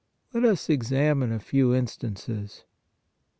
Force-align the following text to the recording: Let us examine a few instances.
Let 0.33 0.45
us 0.45 0.67
examine 0.67 1.31
a 1.31 1.37
few 1.39 1.75
instances. 1.75 2.63